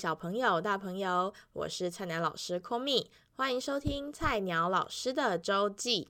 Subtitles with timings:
[0.00, 3.04] 小朋友、大朋友，我是菜鸟老师 Komi，
[3.36, 6.08] 欢迎收听菜鸟老师的周记。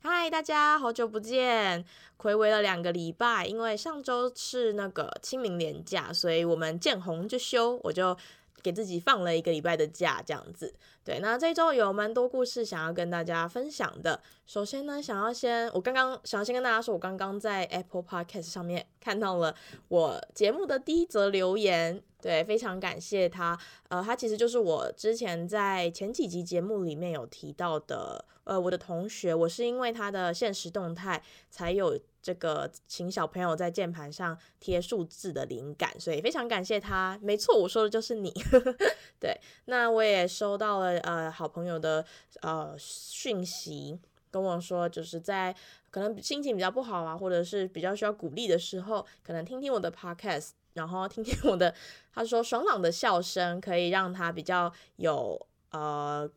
[0.00, 1.84] 嗨，大家好久不见，
[2.18, 8.16] 睽违了两个礼拜，因为上周是那个清明连假，所以我们见红就休，我就。
[8.60, 10.74] 给自己放了一个礼拜的假，这样子。
[11.04, 14.20] 对，那这一周有蛮多故事想要跟大家分享的。
[14.46, 19.54] 首先呢，想要先，我刚刚想要先跟大家说，我刚刚在 Apple Podcast 上面看到了
[19.86, 23.58] 我节目的第一则留言，对，非常感谢他。
[23.88, 31.98] 呃，他其实就是我之前在前几集节目里面有提到的，呃，我的同学，我是因为他的现实动态才有。
[32.20, 37.18] 这个请小朋友在键盘上贴数字的灵感，所以非常感谢他。
[37.22, 38.30] 没错，我说的就是你。
[39.18, 42.04] 对，那我也收到了呃好朋友的
[42.42, 43.98] 呃讯息，
[44.30, 45.54] 跟我说就是在
[45.90, 51.74] 可能心情比较不好啊，或者是比较需要鼓励的时候，可能听听我的 podcast，然后听听我的，
[52.14, 56.30] 他说爽朗的笑声可以让他比较有呃。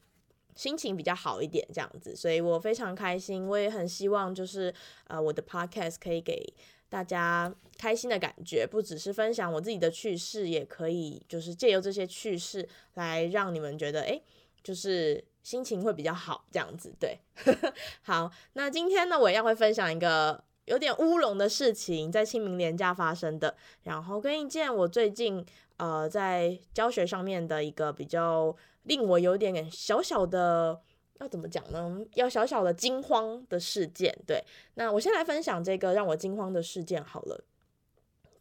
[0.54, 3.48] 心情比较好一点，这样子，所以我非常开心。
[3.48, 4.72] 我也很希望，就是
[5.08, 6.46] 呃，我的 podcast 可以给
[6.90, 14.22] 大家开心的感觉，不只是分享我自己的趣事，也可以就是借由这些趣事来让你们觉得，诶，
[14.62, 16.94] 就是心情会比较好，这样子。
[17.00, 17.18] 对，
[18.04, 25.46] 好，那今天呢，我也要会分享一个有点乌龙的事情，在清明连假发生的，然后跟一件我最近
[25.78, 28.56] 呃在教学上面的一个比较。
[28.86, 30.82] 令我有点小小的
[31.20, 32.04] 要怎么讲呢？
[32.16, 34.12] 要小小的惊慌的事件。
[34.26, 37.44] 对，那我先来分享这个让我惊慌的事件好了。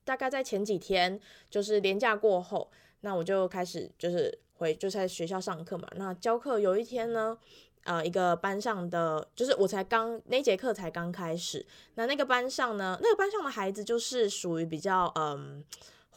[0.02, 1.20] 大概在前几天，
[1.50, 2.70] 就是连假过后，
[3.02, 5.86] 那我就开始就是回就在学校上课嘛。
[5.96, 7.36] 那教课有一天呢，
[7.84, 15.64] 呃，一个班上的就是我才刚那节课才刚开始，那那个班上呢，那个班上的孩子就是属于比较嗯。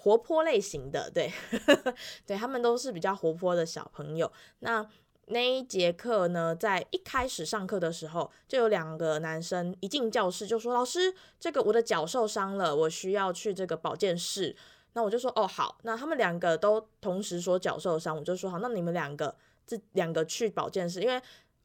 [0.05, 1.31] 活泼类型的，对，
[2.27, 4.29] 对，他们都是比较活泼的小朋友。
[4.59, 4.85] 那
[5.27, 14.53] 那一节课呢，在一开始上课的时候，就有两个男生一进教室就说：“老师，这个我的脚受伤了，我需要去这个保健室。”
[14.91, 19.33] 那我就说：“哦，好。”那他们两个都同时说脚受伤，我就说：“好，那你们两个
[19.65, 21.21] 这两个去保健室，因为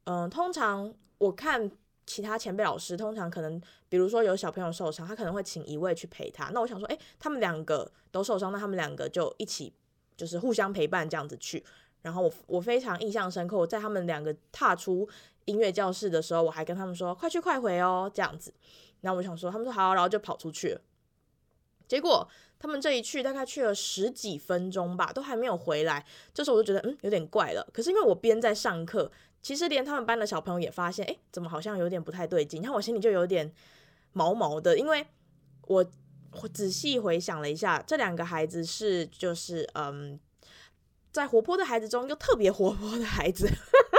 [0.09, 1.71] 嗯、通常我看。”
[2.09, 6.49] 其他前辈老师通常可能，比如说有小朋友受伤，他可能会请一位去陪他。
[6.55, 9.71] 那我想说，诶，他们两个都受伤，那他们两个就一起，
[10.17, 11.63] 就是互相陪伴这样子去。
[12.01, 15.07] 然后我我非常印象深刻，我在他们两个踏出
[15.45, 18.55] 音乐教室的时候，我还跟他们说，快去快回哦，这样子。
[19.03, 20.79] 然后我想说，他们说好，然后就跑出去。
[21.89, 22.29] 结果
[22.61, 26.05] 他们这一去大概去了十几分钟吧，都还没有回来。
[26.33, 27.67] 这时候我就觉得，嗯，有点怪了。
[27.73, 29.11] 可是因为我边在上课。
[29.41, 32.61] 其实连他们班的小朋友也发现，哎，怎么好像有点不太对劲？
[32.61, 33.51] 然后我心里就有点
[34.13, 35.07] 毛毛的，因为
[35.69, 35.87] 我
[36.53, 40.19] 仔细回想了一下，这两个孩子是就是嗯，
[41.13, 43.49] 在活泼的孩子中又特别活泼的孩子，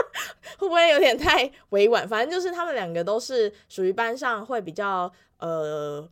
[0.59, 2.05] 会不会有点太委婉？
[2.05, 6.07] 反正就是他们两个都是属于班上会比较呃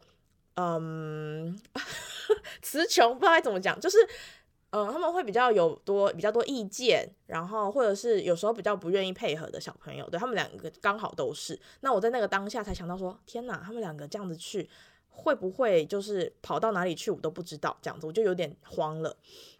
[0.58, 1.58] 嗯
[2.62, 3.98] 词穷，不知道该怎么讲，就是。
[4.72, 11.58] 嗯，他们会比较有多比较多意见，然后或者是有时候比较不愿意配合的小朋友，对，他们两个刚好都是。
[11.80, 14.70] 那我在那个当下才想到说，天哪，他们两个这样子去，
[15.08, 19.16] 会不会就是跑到哪里去，我都不知道，这样子我就有点慌了。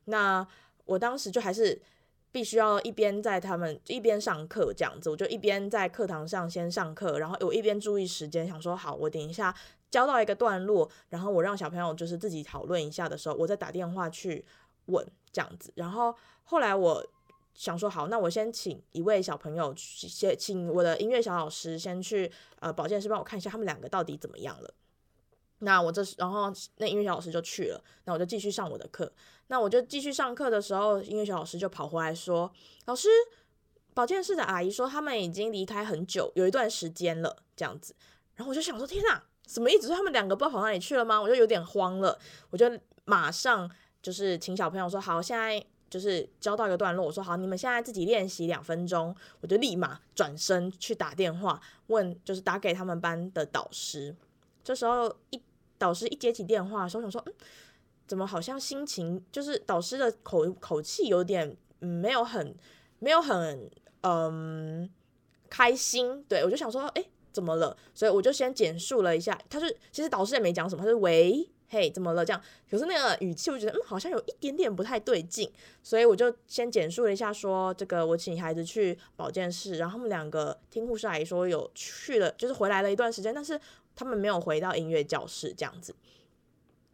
[0.06, 0.46] 那
[0.84, 1.82] 我当时就还是
[2.30, 9.56] 必须要一边在他们一边上课这样子，我就一边在课堂上先上课，然后我一边注意时间，想说好，我等一下
[9.90, 14.46] 教到一个段落，然后我让小朋友就是自己讨论一下的时候，我再打电话去。
[14.88, 16.16] 问这样子，然后
[16.46, 17.06] 后来我
[17.54, 24.74] 想说，好，那我先请一位小朋友，先请我的音乐小老师先去呃保健室帮我看一下他们两个到底怎么样了。
[25.60, 29.12] 那我这，然后那音乐小老师就去了，那我就继续上我的课。
[29.48, 32.50] 那我就继续上课的时候，音乐小老师就跑回来说
[32.88, 33.10] ：“老师，
[33.94, 37.94] 保健室的阿姨说他们已经离开很久，有一段时间了。”这样子，
[38.36, 39.88] 然后我就想说：“天哪，什么意思？
[39.90, 42.20] 他们两个不知道跑哪里去了吗？”我就有点慌了，
[42.52, 42.70] 我就
[43.06, 43.68] 马上。
[44.00, 54.16] 就是请小朋友说好，现在就是教到一个段落，我说好，你们现在自己练习两分钟，我就立马转身去打电话问，就是打给他们班的导师。
[54.64, 55.42] 这时候一
[55.78, 57.34] 导师一接起电话，我想说，嗯，
[58.06, 62.56] 怎么好像心情就是导师的口口气有点嗯没有很
[63.00, 63.70] 没有很
[64.02, 64.90] 嗯
[65.50, 67.04] 开心，对，我就想说，哎，
[67.38, 67.78] 怎么了？
[67.94, 71.48] 所以我就先简述了一下，他是其实导师也没讲什么，他是喂。
[71.70, 72.26] 嘿，怎么了？
[72.26, 72.42] 这样，
[72.72, 75.52] 可是那个语气，我觉得嗯，好像有一点点不太对劲，
[75.84, 83.60] 所以我就先简述了一下说，说这个我请孩子去保健室，然后他们两个听护士阿姨说有去了，就是回来了一段时间，但是
[83.94, 85.94] 他们没有回到音乐教室这样子，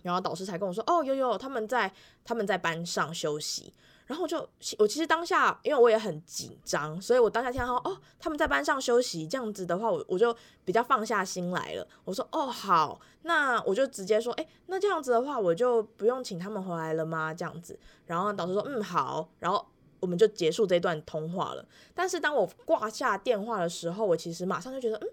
[0.01, 1.93] 然后导师才跟我说，哦，有有，他们在
[2.25, 3.71] 他们在班上休息，
[4.05, 4.37] 然后就
[4.77, 10.35] 我其实当下，因为我也很紧张，所以我当下听到哦，他们在班上休息，这样子的话，我我就
[10.65, 11.87] 比较放下心来了。
[12.03, 17.33] 我说哦好，那我就直接说，哎，那这样子的话，我就不用请他们回来了吗？
[17.33, 19.65] 这样子，然后导师说嗯好，然后
[19.99, 21.65] 我们就结束这段通话了。
[21.93, 25.07] 但是当我挂下电话的时候，我其实马上就觉得，嗯，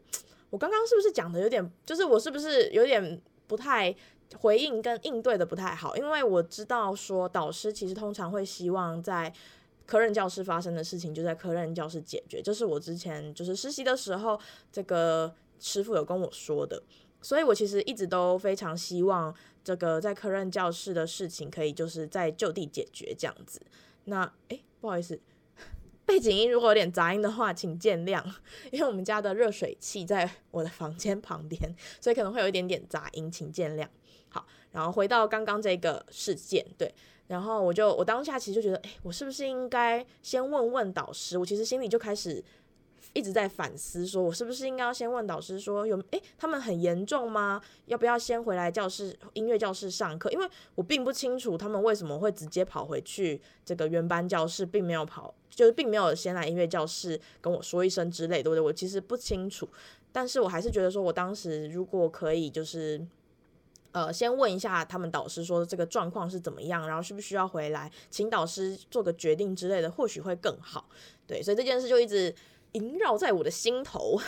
[0.51, 3.95] 我刚刚是不是讲的有点，就是我是不是有点不太。
[4.39, 9.33] 回应跟应对的不太好，因为我知道说导师其实通常会希望在
[9.87, 14.39] 科任教室发生的事情就在科任教室解决，这是我之前就是实习的时候
[14.71, 16.81] 这个师傅有跟我说的，
[17.21, 19.35] 所以我其实一直都非常希望
[19.65, 23.61] 这个在科任教室的事情可以就是在就地解决这样子。
[24.05, 25.19] 那诶，不好意思，
[26.11, 28.21] 背景音如果有点杂音的话，请见谅，
[28.73, 33.87] 因为我们家的热水器在我的房间旁边，所以可能会有一点点杂音，请见谅。
[34.29, 36.93] 好，然后回到刚刚这个事件，对，
[37.29, 41.39] 然后我就我当下其实就觉得，哎，我是不是应该先问问导师？
[41.39, 42.43] 我其实心里就开始
[43.13, 47.61] 一直在反思，说我是不是应该要先问导师，说有，哎，他们很严重吗？
[47.87, 50.31] 要不要先回来教室音乐教室上课？
[50.31, 58.61] 因为我并不清楚他们为什么会直接跑回去这个原班教室，并没有跑，就是并没有先来音乐教室跟我说一声之类，对不对？
[58.61, 59.69] 我其实不清楚，
[60.13, 63.05] 但是我还是觉得说我当时如果可以，就是。
[63.93, 70.89] 呃，先问一下他们导师说这个状况是怎么样，然后需不需要回来，请导师做个决定之类的，或许会更好。
[71.27, 72.33] 对，所以这件事就一直
[72.73, 74.21] 萦绕在我的心头，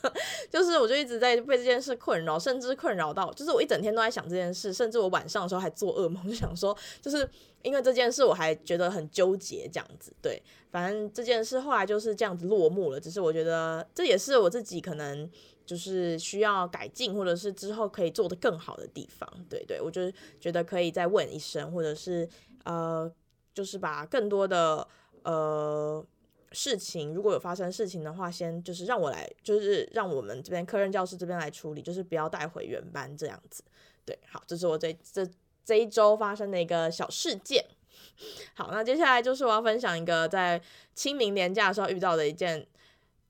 [0.50, 7.28] 就是我就一直在被这件事困扰，甚至困扰到，就是我一整天都在想这件事，甚至我晚上的时候还做噩梦，就想说，就是
[7.62, 10.12] 因为这件事我还觉得很纠结这样子。
[10.22, 15.30] 对，反正这件事后来就是这样子落幕了，只是我觉得这也是我自己可能。
[15.66, 20.10] 就是需要改进，或者是之后可以做得更好的地方，对对，我就
[20.40, 22.28] 觉得可以再问一声，或者是
[22.64, 23.08] 呃，
[23.54, 24.84] 就是把更多的
[25.22, 26.04] 呃
[26.52, 33.62] 事情，如果有发生事情的话，先就是让我来，就是让我们这边科任教师这边来处理，就是不要带回原班这样子。
[34.04, 35.26] 对，好，这是我这这
[35.64, 37.64] 这一周发生的一个小事件。
[38.54, 40.60] 好，那接下来就是我要分享一个在
[40.94, 42.66] 清明连假的时候遇到的一件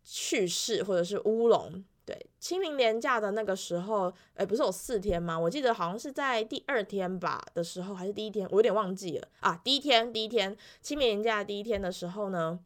[0.04, 1.84] 趣事，或者是乌龙。
[2.06, 5.38] 对，清明连假的那个时候，诶，不是有四天吗？
[5.38, 9.60] 我记得好像是在第二天吧的时候，还是第一天，我有点忘记了啊。
[9.62, 12.58] 第一天，第一天，清明连假第一天的时候呢，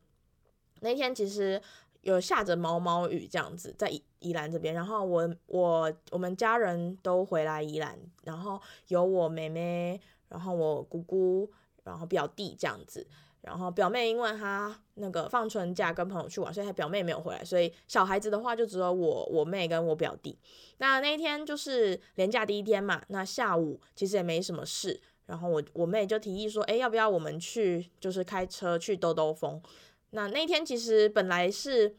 [0.84, 1.60] 那天其实
[2.02, 4.74] 有下着毛毛雨，这样子在宜宜兰这边。
[4.74, 9.98] 然后我我我们家人都回来宜兰，然后有我妹妹，
[10.28, 11.50] 然后我姑姑，
[11.82, 13.06] 然后表弟这样子。
[13.40, 20.38] 然后表妹因为她那个放春假跟朋友去玩，所以她表妹没有回来，所以小孩子的话就只有我、我妹跟我表弟。
[20.78, 29.60] 那那一天就是连假第一天嘛，那下午其实也没什么事，然后我我妹就提议说，哎，要不要我们去就是开车去兜兜风？
[30.14, 31.94] 那那天其实本来是。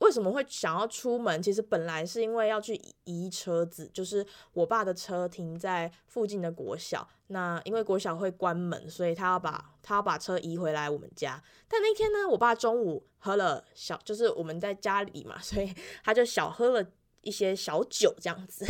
[0.00, 1.42] 为什么会想要出门？
[1.42, 7.04] 其实本来是因为要去移车子，就是我爸的车停在附近的国小。
[7.26, 11.42] 那因为国小会关门，所以他要把他要把车移回来我们家。
[11.66, 15.74] 但那天呢，我爸中午喝了小，就是我们在家里嘛，所以
[16.04, 18.64] 他就小喝了一些小酒这样子。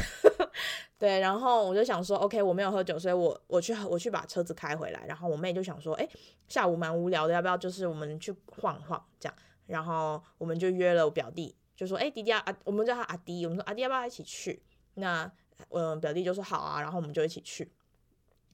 [0.99, 5.07] 对，然后我就想说，OK，我没有喝酒，所以我我去我去把车子开回来。
[5.07, 6.09] 然后我妹就想说，哎，
[6.49, 9.35] 下午蛮无聊的，要不要就是我们去晃晃这样。
[9.67, 14.61] 然后我们就约了我表弟，就说：“哎，弟弟啊，我们叫他阿弟，我们说阿弟要不要一起去？”
[14.95, 15.31] 那
[15.69, 17.71] 嗯，表弟就说：“好啊。”然后我们就一起去。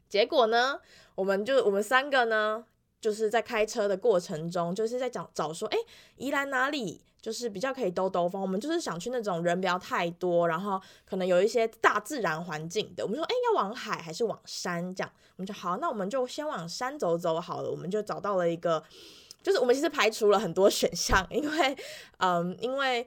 [0.09, 0.79] 结果呢，
[1.15, 2.67] 我们就我们三个呢，
[3.01, 5.79] 就是在开车的过程中，就是在找找说：“哎，
[6.17, 13.03] 宜兰哪里就是比较可以兜兜风？”我们就是想去那种人不要太多，然后可能有一些大自然环境的。
[13.03, 17.71] 我们说：“哎，要往海还是往山？”这样我们就好，那我们就先往山走走好了。
[17.71, 18.85] 我们就找到了一个。
[19.43, 21.77] 就是我们其实排除了很多选项， 因为，
[22.17, 23.07] 嗯，因为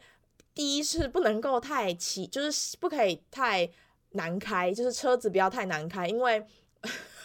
[0.53, 3.67] 第一是不能够太骑，就是不可以太
[4.12, 6.45] 难开，就是车子不要太难开，因为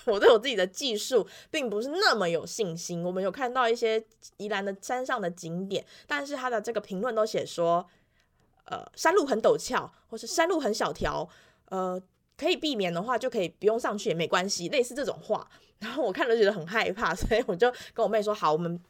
[0.13, 3.03] 我对我自己的技术并不是那么有信心。
[3.03, 4.03] 我们有看到一些
[4.37, 7.87] 宜兰的山上的景点，但是他的这个评论都写说，
[8.65, 11.29] 呃，山路很陡峭，或是山路很小条，
[11.67, 12.01] 呃，
[12.37, 15.49] 可以避免的话就可以不用上去也没关系，类似这种话。
[15.79, 18.81] 然后我看了觉得很害怕， 所以我就跟我妹说，好，我们。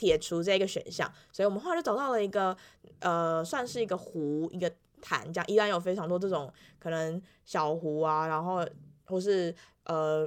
[0.00, 2.56] 撇除这个选项，所以我们后来就找到了一个，
[3.00, 4.72] 呃，算是一个湖，一个
[5.02, 6.48] 潭，这样依然有非常多这种
[6.78, 8.64] 可能小湖啊，然后
[9.06, 9.52] 或是
[9.86, 10.24] 呃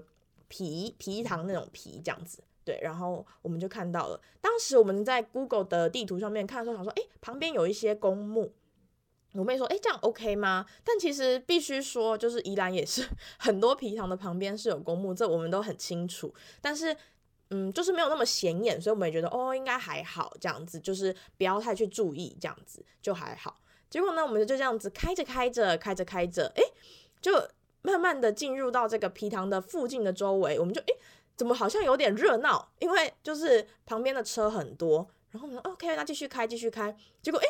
[0.51, 8.53] 皮皮糖那种皮这样子，对，然后我们就看到了，当时我们在 Google 的地图上面看的时候，想说，哎，旁边有一些公墓，
[9.33, 10.65] 我妹说，哎，这样 OK 吗？
[10.83, 13.07] 但其实必须说，就是宜兰也是
[13.39, 16.95] 很多皮塘的旁边是有公墓，这我们都很清楚，但是。
[17.53, 23.59] 嗯，就是没有那么显眼，所以我们也觉得哦，应该还好，这样子就是不要太去注意，这样子就还好。
[23.89, 26.63] 结果呢，我们就这样子开着开着开着开着，哎，
[27.21, 27.33] 就
[27.81, 30.93] 慢慢的进入到这个皮塘的附近的周围，我们就哎，
[31.35, 32.71] 怎么好像有点热闹？
[32.79, 37.47] 因为就是旁边的车很多，然后我们说 OK，那继续开继续开，结果哎。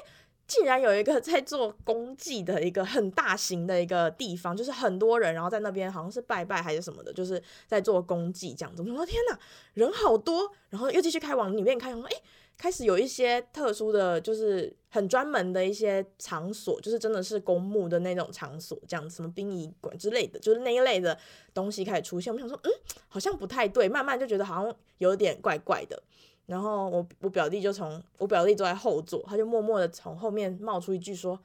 [0.48, 8.82] 竟然有一个在做公祭的一个很大型的一个地方，就是很多人，然后在那边好像是拜拜还是什么的，就是在做公祭这样子。
[8.82, 9.40] 我说天哪，
[9.76, 12.22] 人好多，然后又继续开往里面开，我说哎，
[12.62, 21.18] 开始有一些特殊的就是很专门的一些场所，就是真的是公墓的那种场所，这样什么殡仪馆之类的，就是那一类的
[21.56, 22.32] 东西开始出现。
[22.32, 22.72] 我想说，嗯，
[23.08, 26.04] 好像不太对，慢慢就觉得好像有点怪怪的。
[26.46, 31.40] 然后我我表弟就从我表弟坐在后座，他就默默的从后面冒出一句说：“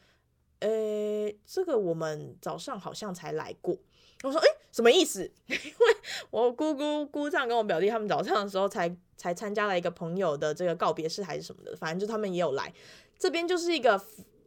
[0.60, 3.74] 诶，这个我们早上好像才来过。”
[4.22, 5.96] 我说：“诶，什么意思？” 因为
[6.30, 12.72] 我姑姑姑丈跟我表弟他们早上的时候才才参加了一个朋友的这个告别式还是什么的，反正就他们也有来
[13.18, 13.98] 这边，就是一个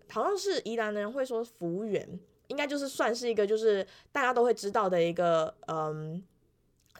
[0.10, 6.24] 好像是宜兰的人会说服务员，应该就是算是一个就是大家都会知道的一个嗯。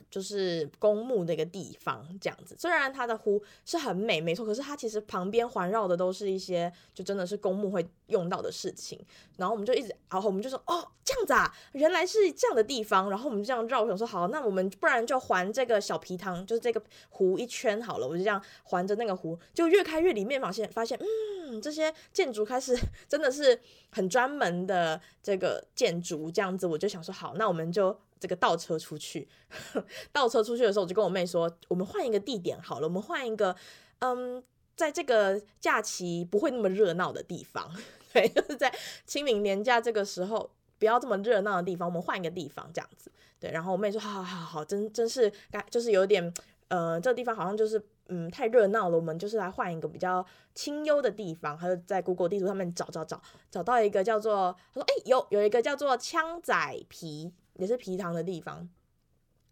[0.10, 9.00] 就是公墓那个地方这样子，虽然它的湖是很美，没错，可是它其实旁边环绕的都是一些，就真的是公墓会用到的事情。
[9.38, 13.10] 然后我们就一直，然后我们就说，哦，这样子啊，原来是这样的地方。
[13.10, 18.08] 然后我们就这样绕，想说，好，那我们不然就环这个小皮塘，就是这个湖一圈好了。
[18.08, 22.76] 我就这样环着那个湖，就越开越里面，发现发现，嗯，这些建筑开始
[23.08, 23.60] 真的是
[23.92, 27.96] 很专门的这个建筑，这样子，我就想说，好，那我们就。
[28.20, 29.28] 这个倒车出去，
[30.12, 33.56] 倒车出去的时候，我就跟我妹说：“我们换一个地点好了，我们换一个，
[34.00, 34.44] 嗯，
[34.76, 37.74] 在这个假期不会那么热闹的地方，
[38.14, 38.74] 对，就是在
[39.06, 43.10] 清明年假这个时候不要这么热闹的地方，我们换一个地方这样子。”
[43.40, 45.32] 对，然后我妹说：“好好好，真真是，
[45.70, 46.34] 就是有点，
[46.68, 58.68] 呃，这个地方好像就是，嗯，太热闹了，我们就是来换一个比较清幽的地方。”她就在 Google 地图上面找找找，找到一个叫做，她说：“哎，有有一个叫做枪仔皮。”也是皮塘的地方，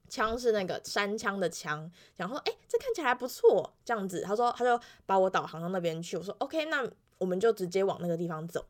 [0.10, 8.66] 枪是那个山枪的枪，然后哎，这看起来还不错，这样子，他说他就把我导航到那边去，我说 OK，那我们就直接往那个地方走。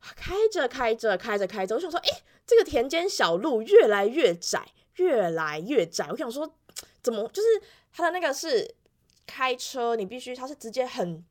[0.00, 6.52] 开着开着开着开着，我想说，哎，这个田间小路越来越窄，越来越窄，我想说，
[7.00, 7.48] 怎么就是
[7.92, 8.74] 他的那个是
[9.26, 11.24] 开车，你必须他是直接很。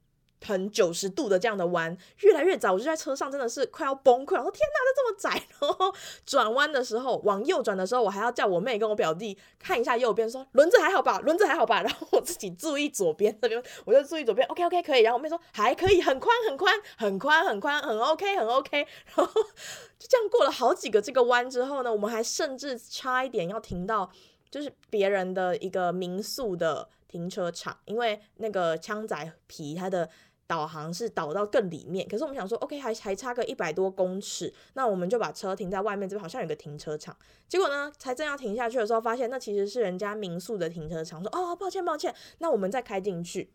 [0.46, 4.36] 很九十度的这样的弯，越来越窄，我就在车上真的是快要崩溃。
[4.38, 5.48] 我说天哪，这这么窄！
[5.60, 5.93] 然后
[6.25, 11.81] 转弯的时候，往右转的时候，我还要叫我妹跟我表弟看一下右边，说轮子还好吧，轮子还好吧。
[11.84, 15.01] 然后我自己注意左边这边，我就注意左边，OK OK 可以。
[15.01, 18.88] 然后我妹说还可以，很宽很宽很宽很宽很 OK 很 OK。
[19.15, 24.10] 然后就这样过了好几个这个弯之后呢，我们还甚至差一点要停到
[24.50, 30.10] 就是别人的一个民宿的停车场，因为那个枪仔皮它的。
[30.50, 37.15] 导航是导到更里面，可是我们想说，OK，还还差个一百多公尺，那我们就把车停在外面，这边好像有个停车场。
[37.48, 41.22] 结果呢，才正要停下去的时候，发现那其实是人家民宿的停车场。
[41.22, 43.51] 说，哦，抱歉抱歉，那我们再开进去。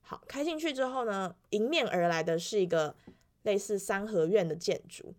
[0.00, 2.96] 好，开进去之后呢，迎面而来的是一个
[3.42, 5.12] 类似三合院的建筑。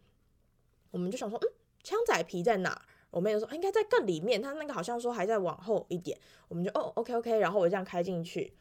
[0.90, 1.46] 我们就想说，嗯，
[1.84, 2.82] 枪仔皮在哪？
[3.12, 6.20] 我妹就说，应该在更里面，他那个好像说还在往后一点。
[6.48, 8.52] 我们就哦，OK OK，然后我这样开进去。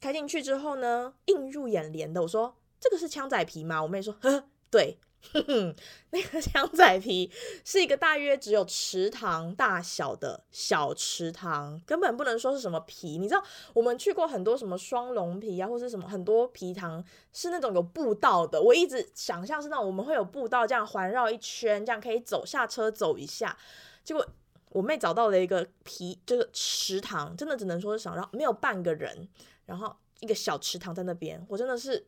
[0.00, 3.82] 开进去之后呢，映入眼帘的，我说这个是枪仔皮吗？
[3.82, 4.98] 我妹说，呵，对，
[5.32, 5.74] 呵呵，
[6.10, 7.30] 那个 枪仔皮
[7.62, 13.18] 是一个大约只有池塘大小的小池塘，根本不能说是什么皮。
[13.18, 17.04] 你知道，我们去过很多什么双龙皮啊，或是什么很多皮塘
[17.34, 18.62] 是那种有步道的。
[18.62, 23.54] 我一直想象是那种我们会有步道这样环绕一圈，这样可以走下车走一下。
[24.02, 24.26] 结果
[24.70, 29.28] 我妹找到了一个皮，就是池塘，真的只能说是想让没有半个人。
[29.70, 32.04] 然后一个小池塘在那边，我真的是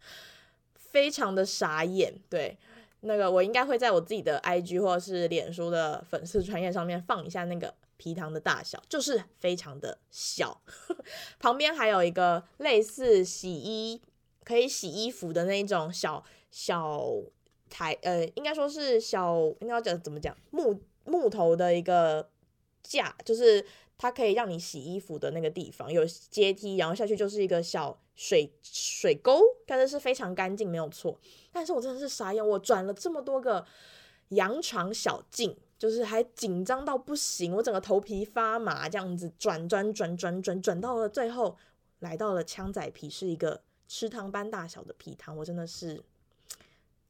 [0.76, 2.14] 非常的傻眼。
[2.28, 2.58] 对，
[3.00, 10.60] 那个我应该会在我自己的 IG 或者是脸书的粉丝专页上面放一下那个皮塘的大小，就是非常的小。
[11.40, 14.02] 旁边还有一个类似洗衣
[14.44, 17.02] 可以洗衣服的那一种小小
[17.70, 22.28] 台，呃，应该说是小，应该要讲怎么讲，木木头的一个
[22.82, 23.64] 架，就是。
[23.96, 31.18] 它可以让你洗衣服的那个地方有阶梯，然后下去就是一个小水水沟，但是是非常干净，没有错。
[31.52, 33.64] 但是我真的是傻眼，我转了这么多个
[34.30, 41.56] 羊肠小径，就是还紧张到不行，我整个头皮发麻，这样子转转转转转转到了最后，
[42.00, 46.02] 来到了枪仔皮，是一个池塘般大小的皮塘，我真的是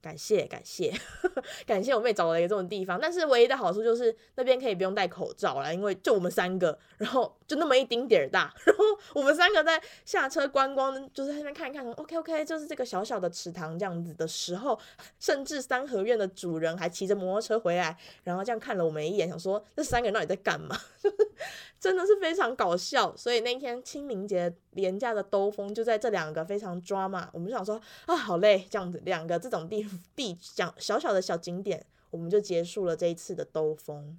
[0.04, 0.92] 感谢感谢
[1.66, 8.84] 感谢我妹找了一个这种地方，但是唯一的好处就是那边可以不用戴口罩了，因为就我们三个，然后就那么一丁点儿大， 然后
[9.14, 14.78] 我们三个在下车观光，就是在那边看一看，OK OK，就是这个小小的池塘这样子的时候，
[15.18, 20.78] 甚至三合院的主人还骑着摩托车回来，然后这样看了我们一眼，想说这三个人到底在干嘛？
[21.80, 23.14] 真的是非常搞笑。
[23.16, 29.84] 所以那天清明节廉价的兜风就在这两个非常 drama，我们就想说啊，好累，这样子两个这种地。
[30.14, 34.18] 地讲小小的小景点，我们就结束了这一次的兜风，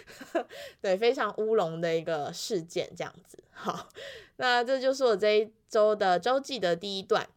[0.80, 3.42] 对，非常乌龙的一个事件，这样子。
[3.50, 3.88] 好，
[4.36, 7.28] 那这就是我这一周的周记的第一段。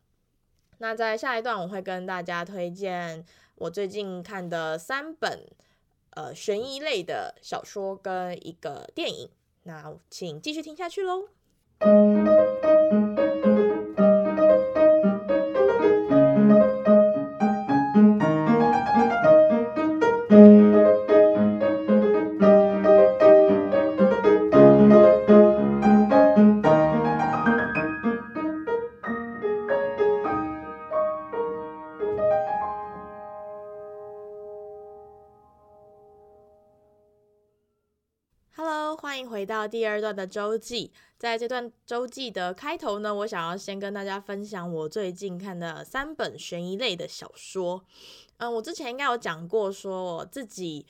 [0.78, 5.46] 那在下一段，我会跟大家推荐我最近看的三本
[6.12, 9.30] 呃悬疑类的小说跟一个电影。
[9.64, 11.28] 那请继续听下去喽。
[11.80, 12.77] 回
[39.68, 47.84] 第二段的周记，在这段周记的开头呢，我想要先跟大家分享我最近看的三本悬疑类的小说。
[48.38, 50.86] 嗯，我之前应该有讲过，说我自己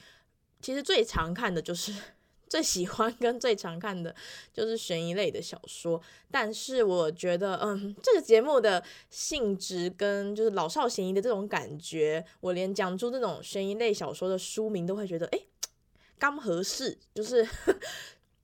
[0.62, 1.94] 其实最常看的就是
[2.48, 4.14] 最喜欢跟最常看的
[4.54, 6.02] 就是悬疑类的小说。
[6.30, 15.40] 但是我觉得，嗯，这个节目的性质跟就是老少咸宜的这种感觉，我连讲出这种悬疑类小说的书名都会觉得，哎，
[16.20, 17.48] 刚合适，就是。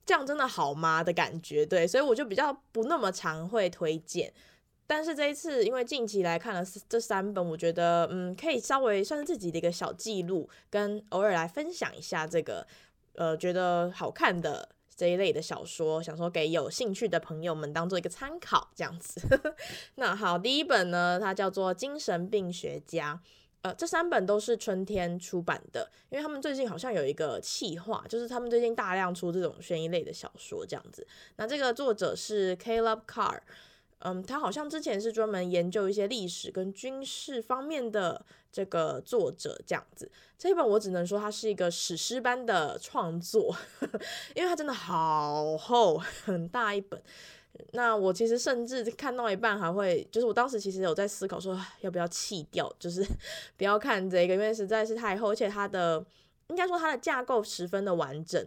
[0.06, 1.66] 这样真的好吗的感觉？
[1.66, 4.34] 对，所以我就比较不那么常会推荐。
[4.86, 12.68] 但是这一次，因为近期来看了这三本，我觉得嗯，可以稍微算是自己的一个小记录，跟偶尔来分享一下这个
[13.16, 19.22] 呃觉得好看的这一类的小说，想说给有兴趣的朋友们当做一个参考这样子。
[19.96, 23.22] 那好，第一本呢，它叫做《精神病学家》。
[23.64, 31.08] 呃，这三本都是春天出版的，因为他们最近好像有一个企划，就是他们最近大量出这种悬疑类的小说这样子。
[31.38, 33.40] 那这个作者是 Caleb Carr，
[34.00, 40.12] 嗯，他好像之前是专门研究一些历史跟军事方面的这个作者这样子。
[40.38, 43.56] 这一本我只能说它是一个史诗般的创作，
[44.36, 47.02] 因为它真的好厚，很大一本。
[47.74, 53.06] 那我其实甚至看到一半还会，就是我当时其实有在思考说要不要弃掉，就是
[53.56, 56.04] 不要看这个，因为实在是太厚，而且它的
[56.48, 58.44] 应该说它的架构十分的完整。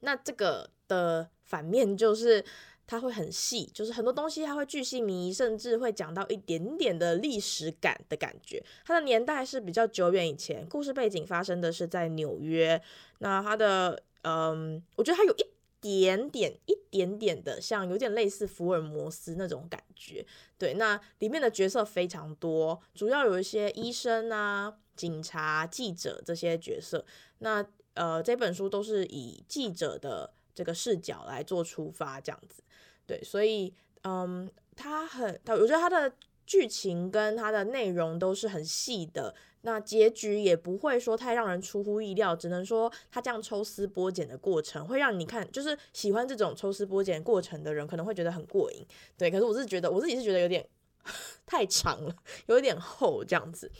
[0.00, 2.44] 那这个的反面就是
[2.88, 8.60] 它会很细，就是很多东西它会巨细靡遗，甚至会讲到一点点的历史感的感觉。
[8.84, 12.80] 它的年代是比较久远以前，故事背景发生的是在纽约。
[13.18, 15.46] 那它的嗯，我觉得它有一。
[15.80, 20.26] 点点一点点的像，有点类似福尔摩斯那种感觉。
[20.56, 27.04] 对，那里面的角色非常多，主要有一些医生啊、警察、记者这些角色。
[27.38, 27.64] 那
[27.94, 32.62] 呃，这本书都是以记者的这个视角来做出发，这样子。
[33.06, 36.12] 对，所以嗯，他很，他我觉得他的
[36.48, 39.34] 剧情跟它的内容都是很细的。
[39.60, 48.86] 那结局也不会说太让人出乎意料，只能说它这样抽丝剥茧的过程会让你看，就是喜欢这种抽丝剥茧过程的人可能会觉得很过瘾。
[49.18, 50.66] 对，可是我是觉得我自己是觉得有点
[51.44, 53.70] 太长了，有一点厚这样子。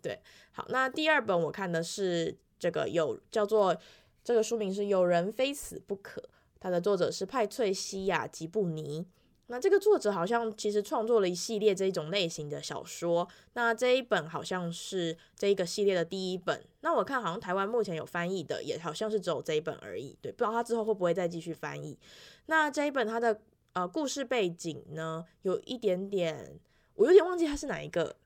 [0.00, 0.20] 对，
[0.52, 3.76] 好，那第二本我看的是这个有叫做
[4.22, 6.20] 这个书名是《有人非死不可》，
[6.60, 9.04] 它的作者是派翠西亚·吉布尼。
[9.52, 16.64] 那这个作者好像其实创作了一系列这一种类型的小说，那这一本好像是这一个系列的第一本。
[16.80, 20.16] 那我看好像台湾目前有翻译的，也好像是只有这一本而已。
[20.22, 21.98] 对，不知道他之后会不会再继续翻译。
[22.46, 23.42] 那这一本它的
[23.74, 26.58] 呃故事背景呢，有一点点，
[26.94, 28.16] 我有点忘记它是哪一个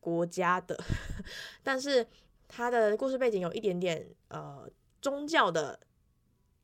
[0.00, 0.82] 国家的，
[1.62, 2.06] 但是
[2.48, 4.66] 它的故事背景有一点点呃
[5.02, 5.78] 宗教的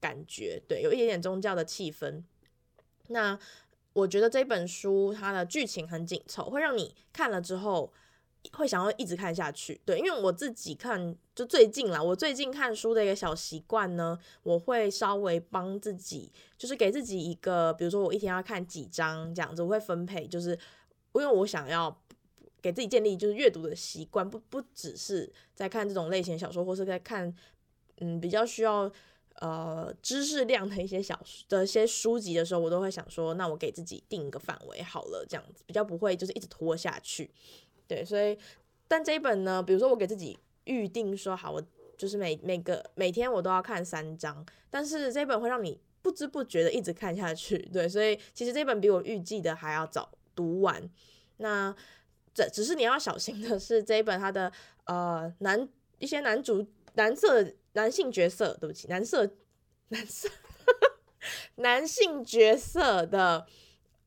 [0.00, 2.22] 感觉，对，有一点点宗教的气氛。
[3.08, 3.38] 那
[3.92, 7.92] 我觉得这本书它的剧情很紧凑，会让你看了之后
[8.52, 9.80] 会想要一直看下去。
[9.84, 20.50] 对，因为我自己看就最近啦，我最近看书的一个小习惯呢，我会稍微帮自己，就是给自己一个，比如说我一天要看几章这样子，我会分配，就是
[21.14, 22.00] 因为我想要
[22.62, 27.34] 给自己建立就是阅读的习惯，不不只是在看这种类型小说，或是在看
[27.98, 28.90] 嗯比较需要。
[29.36, 37.30] 呃，知识量的一些小的一些书籍的时候，我都会想说，那我给自己定一个范围好了，这样子比较不会就是一直拖下去。
[37.86, 38.38] 对，所以
[38.86, 41.62] 但这一本呢，比如说我给自己预定说好，我
[41.96, 50.90] 就是每每个每天我都要看三章，但是这一本会让你不知不觉的一直看下去，对，所以其实这本比我预计的还要早读完。
[51.38, 51.74] 那
[52.34, 54.52] 这只是你要小心的是，这一本它的
[54.84, 59.30] 呃男一些男主男色男性角色，对不起，男色
[59.88, 60.28] 男色
[61.56, 63.46] 男性角色的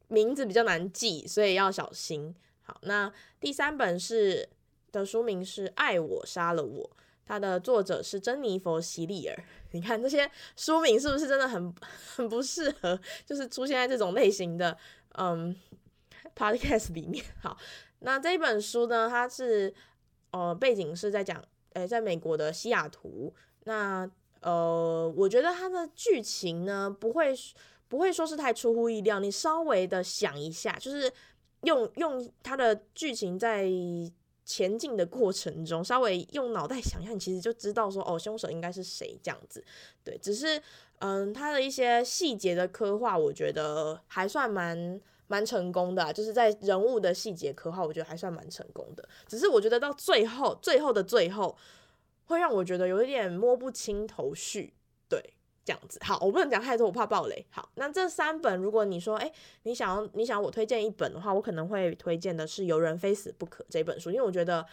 [0.08, 2.36] 名字比较难记，所以要小心。
[2.62, 4.50] 好，那第三本是
[4.92, 6.90] 的书名是《爱我杀了我》，
[7.26, 9.44] 它的作者是珍妮佛·席利尔。
[9.72, 11.74] 你看这些书名是不是真的很
[12.16, 14.78] 很不适合，就是出现在这种类型的
[15.18, 15.56] 嗯
[16.36, 17.24] podcast 里面？
[17.42, 17.58] 好，
[18.00, 19.74] 那这本书呢，它是
[20.32, 23.34] 呃背景是在讲，诶，在美国的西雅图。
[23.66, 24.10] 那
[24.42, 27.34] 呃，我觉得它的剧情呢，不会
[27.88, 29.20] 不会说是太出乎意料。
[29.20, 31.10] 你稍微的想一下，就是
[31.62, 33.70] 用用它的剧情在
[34.44, 39.64] 前进的过程中，稍微用脑袋想一下，你其实就知道说，哦，凶手应该是谁这样子。
[40.04, 40.62] 对，只是
[41.00, 49.08] 嗯，它的一些细节的刻画，我觉得还算蛮蛮成功的，就是在人物的细节刻画，我觉得还算蛮成功的。
[49.26, 51.56] 只是我觉得到最后，最后的最后。
[52.26, 54.74] 会让我觉得有一点摸不清头绪，
[55.10, 55.22] 对，
[55.64, 56.00] 这样子。
[56.04, 57.46] 好，我不能讲太多，我怕爆雷。
[57.50, 59.32] 好，那这三本，如果你说，哎，
[59.64, 64.66] 你想要，你想要我推荐一本的话，我可能会推荐的是《有人非死不可》这本书，因为我觉得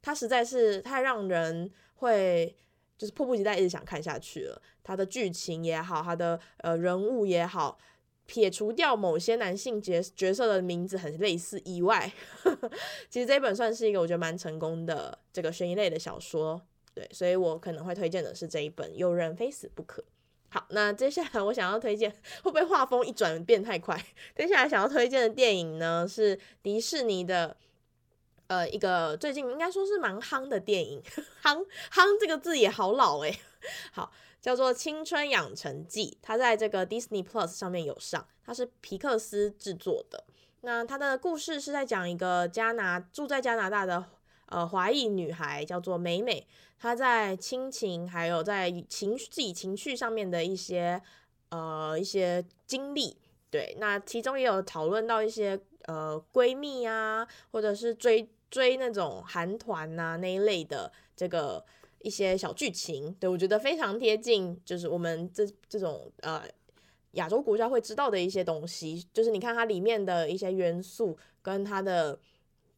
[0.00, 2.56] 它实在是太让人会
[2.96, 4.62] 就是迫不及待一直想看下去了。
[4.84, 7.78] 它的剧情也好，它的呃人物也好，
[8.26, 12.12] 撇除掉某些男性角角色的名字很类似以外，
[13.10, 16.60] 其实这本算是一个我觉得蛮成功的这个悬疑类的小说。
[16.94, 20.02] 对，所以我可能会推荐的是这一本《有人非死不可》。
[20.50, 22.10] 好，那接下来我想要推荐，
[22.42, 23.98] 会不会画风一转变太快？
[24.36, 27.56] 接下来想要推荐的电影呢，是迪士尼的，
[28.48, 31.02] 呃，一个最近应该说是蛮夯的电影，
[31.42, 33.34] 夯夯这个字也好老诶。
[33.92, 40.24] 好，叫做《青春养成记》，它在这个 Disney Plus 上面有上，它是皮克斯制作的。
[40.60, 44.04] 那它的故事是在讲一个加拿住在加拿大的。
[44.52, 46.46] 呃，华裔女孩叫做美美，
[46.78, 51.00] 她在亲情还有在情绪自己情绪上面的一些
[51.48, 53.16] 呃一些经历，
[53.50, 61.64] 对，那其中也有讨论到一些呃闺蜜啊，或者是追追那种韩团呐那一类的这个
[62.00, 66.42] 一些小剧情，对，我觉得非常贴近，就是我们这这种呃
[67.12, 72.18] 亚洲国家会知道的一些东西，就是你看它里面的一些元素跟它的。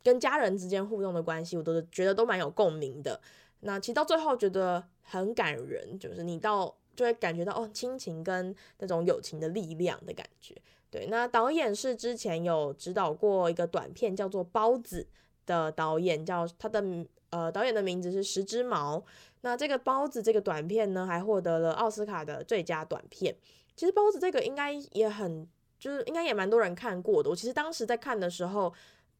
[0.05, 3.21] 跟家人之间互动的关系，我都觉得都蛮有共鸣的。
[3.61, 10.55] 那其实到最后觉得很感人，就是你到就会感觉到哦，亲情跟那种友情的力量的感觉。
[10.90, 15.03] 对，那导演是之前有指导过一个短片叫做《包子》
[15.47, 16.85] 的导演，叫他的
[17.31, 19.03] 呃导演的名字是十只毛。
[19.40, 23.35] 那这个《包子》这个短片呢，还获得了奥斯卡的最佳短片。
[23.75, 27.31] 其实《包子》这个应该也很，就是应该也蛮多人看过的。
[27.31, 28.71] 我其实当时在看的时候，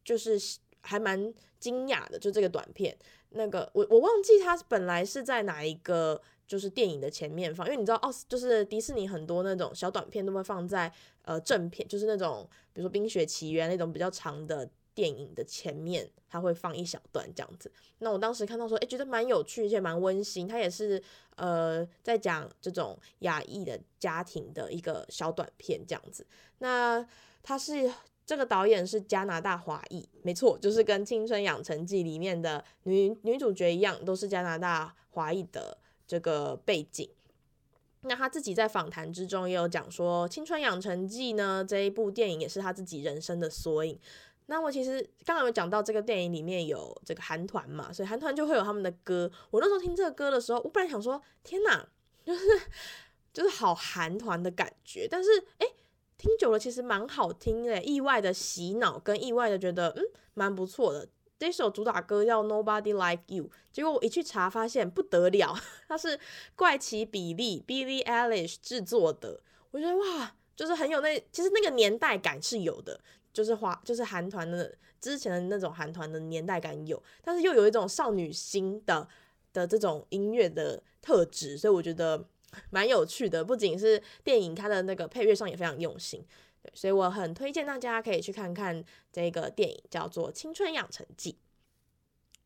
[0.05, 0.39] 就是。
[0.85, 2.97] 还蛮惊讶的，就这个短片，
[3.31, 10.93] 那个我我忘记它本来是在哪一个就是电影的前面放，因为你知道奥斯，就是迪士尼很多那种小短片都会放在
[11.23, 17.73] 呃正片，就是那种比如说《冰雪奇缘》那种比较长的电影的前面，它会放一小段这样子。
[18.01, 20.47] 那我当时看到说，诶，觉得蛮有趣，而且蛮温馨。
[20.47, 21.03] 它也是
[21.37, 26.27] 呃在讲这种亚裔的家庭的一个小短片这样子。
[26.59, 27.05] 那
[27.43, 27.91] 它是。
[28.27, 37.07] 这个导演是加拿大华裔，没错，就是跟《青春养成记》里面的女女主角一样，都是加拿大华裔的这个背景。
[38.01, 43.99] 那他自己在访谈之中也有讲说，《青春养成记》呢这一部电影也是他自己人生的缩影。
[44.47, 49.31] 那我其实刚刚有讲到这个电影里面有这个韩团嘛，所以韩团就会有他们的歌。
[49.51, 51.87] 我那时候听这个歌的时候，我本来想说，天哪，
[52.25, 52.45] 就是
[53.35, 55.67] 就是好韩团的感觉，但是诶。
[56.17, 60.03] 听久了其实蛮好听的，意外的洗脑跟意外的觉得嗯
[60.35, 61.09] 蛮不错的。
[61.37, 65.55] 这首主打歌叫 Nobody Like You，结果我一去查发现不得了，
[65.89, 66.19] 它是
[66.55, 69.41] 怪奇比利 Billie Eilish 制作的。
[69.73, 72.99] 我觉得哇，就是很有那其实那个年代感是有的，
[73.33, 79.07] 就是华就是韩团的之前的那种韩团的年代感有，但是又有一种少女心的
[79.53, 82.25] 的这种音乐的特质，所以我觉得。
[82.71, 86.25] 蛮有趣的，不仅是电影，它的那个配乐上也非常用心，
[86.63, 91.33] 对，所以我很推荐大家可以去看看这个电影，叫做《青春养成记》。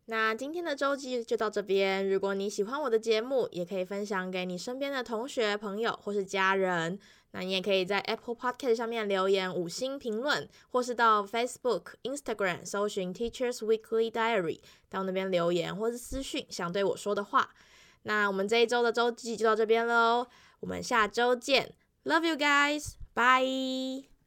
[0.07, 6.99] 那今天的周记就到这边，如果你喜欢我的节目，也可以分享给你身边的同学、朋友或是家人。
[7.33, 17.51] 那你也可以在 Apple Podcast 上面留言五星评论，或是到 Facebook、Instagram 搜寻 Teachers Weekly Diary，到那边留言或是私讯想对我说的话。
[18.03, 20.27] 那我们这一周的周记就到这边喽，
[20.61, 24.18] 我们下周见，Love you guys，bye。